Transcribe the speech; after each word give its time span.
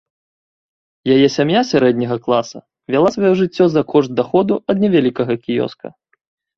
Яе 1.15 1.27
сям'я 1.37 1.59
з 1.65 1.75
сярэдняга 1.75 2.17
класа, 2.25 2.57
вяла 2.97 3.09
сваё 3.19 3.31
жыццё 3.45 3.65
за 3.77 3.81
кошт 3.95 4.09
даходу 4.25 4.53
ад 4.73 4.77
невялікага 4.87 5.41
кіёска. 5.47 5.87